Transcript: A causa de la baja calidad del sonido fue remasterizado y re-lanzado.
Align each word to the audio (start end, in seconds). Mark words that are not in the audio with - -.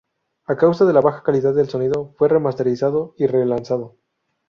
A 0.47 0.55
causa 0.55 0.85
de 0.87 0.93
la 0.93 0.99
baja 1.01 1.21
calidad 1.21 1.53
del 1.53 1.69
sonido 1.69 2.15
fue 2.17 2.27
remasterizado 2.27 3.13
y 3.19 3.27
re-lanzado. 3.27 3.97